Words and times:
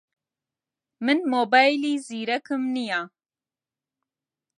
من 1.05 1.17
مۆبایلی 1.33 1.93
زیرەکم 2.07 2.61
نییە. 2.75 3.01